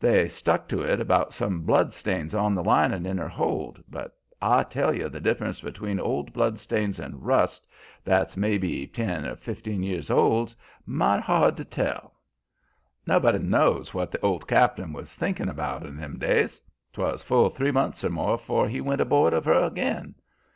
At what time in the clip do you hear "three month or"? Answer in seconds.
17.48-18.10